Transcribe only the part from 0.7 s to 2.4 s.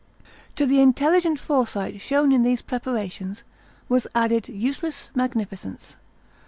intelligent foresight shown